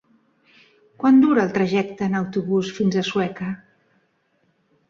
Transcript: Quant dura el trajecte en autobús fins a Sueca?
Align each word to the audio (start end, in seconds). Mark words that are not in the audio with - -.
Quant 1.03 1.19
dura 1.25 1.43
el 1.43 1.53
trajecte 1.59 2.07
en 2.07 2.17
autobús 2.21 2.73
fins 2.79 2.99
a 3.03 3.07
Sueca? 3.11 3.51